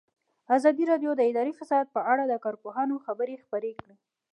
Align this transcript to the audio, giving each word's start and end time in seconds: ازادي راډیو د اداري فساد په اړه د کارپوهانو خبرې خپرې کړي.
ازادي 0.55 0.83
راډیو 0.91 1.11
د 1.15 1.21
اداري 1.29 1.53
فساد 1.59 1.85
په 1.95 2.01
اړه 2.11 2.23
د 2.27 2.33
کارپوهانو 2.45 2.95
خبرې 3.05 3.35
خپرې 3.43 3.71
کړي. 3.81 3.95